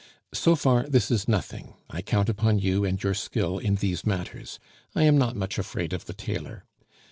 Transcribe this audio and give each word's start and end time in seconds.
So 0.33 0.55
far 0.55 0.89
this 0.89 1.11
is 1.11 1.27
nothing; 1.27 1.75
I 1.87 2.01
count 2.01 2.27
upon 2.27 2.57
you 2.57 2.83
and 2.83 2.97
your 3.03 3.13
skill 3.13 3.59
in 3.59 3.75
these 3.75 4.03
matters; 4.03 4.57
I 4.95 5.03
am 5.03 5.15
not 5.15 5.35
much 5.35 5.59
afraid 5.59 5.93
of 5.93 6.05
the 6.05 6.13
tailor. 6.13 6.63